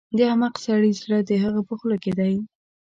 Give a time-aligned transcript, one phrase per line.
[0.17, 2.33] د احمق سړي زړه د هغه په خوله کې دی.